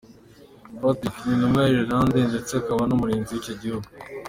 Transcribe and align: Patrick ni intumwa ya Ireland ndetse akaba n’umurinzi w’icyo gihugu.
Patrick 0.79 1.15
ni 1.23 1.31
intumwa 1.33 1.61
ya 1.63 1.71
Ireland 1.73 2.09
ndetse 2.31 2.51
akaba 2.61 2.83
n’umurinzi 2.85 3.31
w’icyo 3.33 3.53
gihugu. 3.61 3.87